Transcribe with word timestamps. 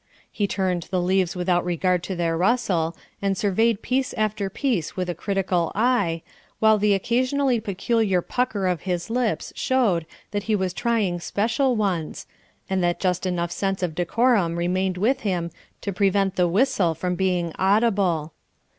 He 0.31 0.47
turned 0.47 0.87
the 0.89 0.99
leaves 0.99 1.35
without 1.35 1.63
regard 1.63 2.01
to 2.05 2.15
their 2.15 2.35
rustle, 2.35 2.97
and 3.21 3.37
surveyed 3.37 3.83
piece 3.83 4.13
after 4.15 4.49
piece 4.49 4.95
with 4.95 5.11
a 5.11 5.13
critical 5.13 5.71
eye, 5.75 6.23
while 6.57 6.79
the 6.79 6.95
occasionally 6.95 7.59
peculiar 7.59 8.23
pucker 8.23 8.65
of 8.65 8.81
his 8.81 9.11
lips 9.11 9.53
showed 9.55 10.07
that 10.31 10.41
he 10.49 10.55
was 10.55 10.73
trying 10.73 11.19
special 11.19 11.75
ones, 11.75 12.25
and 12.67 12.83
that 12.83 12.99
just 12.99 13.27
enough 13.27 13.51
sense 13.51 13.83
of 13.83 13.93
decorum 13.93 14.55
remained 14.55 14.97
with 14.97 15.19
him 15.19 15.51
to 15.81 15.93
prevent 15.93 16.35
the 16.35 16.47
whistle 16.47 16.95
from 16.95 17.13
being 17.13 17.53
audible. 17.59 18.33